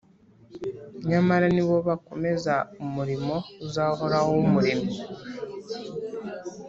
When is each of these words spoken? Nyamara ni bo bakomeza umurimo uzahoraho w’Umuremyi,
Nyamara 1.09 1.45
ni 1.55 1.63
bo 1.67 1.75
bakomeza 1.87 2.53
umurimo 2.83 3.35
uzahoraho 3.65 4.27
w’Umuremyi, 4.35 4.97